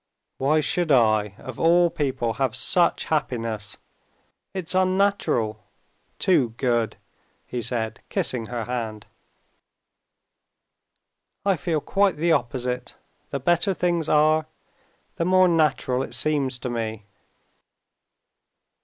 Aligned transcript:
"Why 0.39 0.61
should 0.61 0.91
I, 0.91 1.35
of 1.37 1.59
all 1.59 1.91
people, 1.91 2.33
have 2.41 2.55
such 2.55 3.03
happiness! 3.05 3.77
It's 4.51 4.73
unnatural, 4.73 5.63
too 6.17 6.55
good," 6.57 6.97
he 7.45 7.61
said, 7.61 8.01
kissing 8.09 8.47
her 8.47 8.63
hand. 8.63 9.05
"I 11.45 11.55
feel 11.55 11.81
quite 11.81 12.15
the 12.17 12.31
opposite; 12.31 12.95
the 13.29 13.39
better 13.39 13.75
things 13.75 14.09
are, 14.09 14.47
the 15.17 15.25
more 15.25 15.47
natural 15.47 16.01
it 16.01 16.15
seems 16.15 16.57
to 16.57 16.69
me." 16.71 17.05